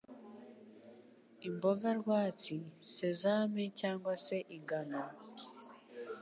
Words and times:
imboga 1.47 1.87
rwatsi, 1.99 2.55
sesame 2.93 3.63
cyangwa 3.79 4.13
se 4.25 4.37
ingano, 4.55 5.01